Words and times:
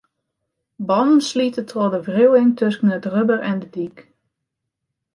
Bannen 0.87 1.21
slite 1.29 1.63
troch 1.69 1.91
de 1.93 1.99
wriuwing 2.07 2.51
tusken 2.59 2.93
it 2.97 3.09
rubber 3.13 3.39
en 3.49 3.57
de 3.61 3.67
dyk. 3.75 3.97